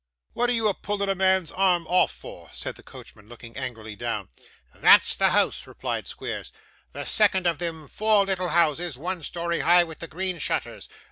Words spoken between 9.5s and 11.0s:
high, with the green shutters.